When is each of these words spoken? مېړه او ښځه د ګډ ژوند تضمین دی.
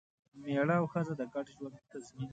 مېړه 0.41 0.75
او 0.79 0.85
ښځه 0.93 1.13
د 1.19 1.21
ګډ 1.33 1.45
ژوند 1.55 1.75
تضمین 1.91 2.27
دی. 2.27 2.29